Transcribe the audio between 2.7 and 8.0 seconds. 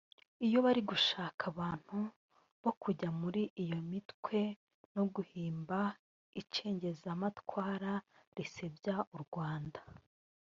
kujya muri iyo mitwe no guhimba icengezamatwara